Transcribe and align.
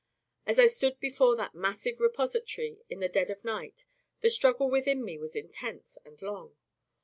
As 0.47 0.57
I 0.57 0.65
stood 0.65 0.99
before 0.99 1.35
that 1.35 1.53
massive 1.53 1.99
repository 2.01 2.79
in 2.89 3.01
the 3.01 3.07
dead 3.07 3.29
of 3.29 3.45
night, 3.45 3.85
the 4.21 4.31
struggle 4.31 4.67
within 4.67 5.05
me 5.05 5.19
was 5.19 5.35
intense 5.35 5.95
and 6.03 6.19
long. 6.23 6.57